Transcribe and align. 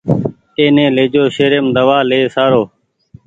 ايني 0.59 0.85
ليجو 0.95 1.23
شهريم 1.37 1.65
دوآ 1.75 1.97
لي 2.09 2.19
سآرون 2.35 2.67